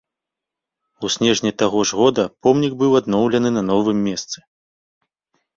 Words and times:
У 1.07 1.11
снежні 1.15 1.51
таго 1.63 1.83
ж 1.89 2.01
года 2.01 2.25
помнік 2.47 2.73
быў 2.81 2.91
адноўлены 3.03 3.49
на 3.59 3.63
новым 3.71 3.97
месцы. 4.11 4.39